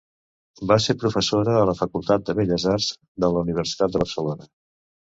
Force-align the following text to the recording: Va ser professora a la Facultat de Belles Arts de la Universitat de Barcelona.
Va 0.71 0.77
ser 0.85 0.95
professora 1.03 1.53
a 1.59 1.67
la 1.71 1.77
Facultat 1.83 2.27
de 2.31 2.37
Belles 2.43 2.67
Arts 2.75 2.91
de 3.27 3.31
la 3.37 3.47
Universitat 3.47 3.97
de 3.99 4.07
Barcelona. 4.07 4.53